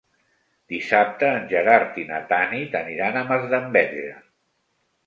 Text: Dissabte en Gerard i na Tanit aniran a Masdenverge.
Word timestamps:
Dissabte 0.73 1.29
en 1.41 1.45
Gerard 1.51 2.01
i 2.05 2.07
na 2.09 2.23
Tanit 2.33 2.81
aniran 2.83 3.21
a 3.21 3.25
Masdenverge. 3.31 4.13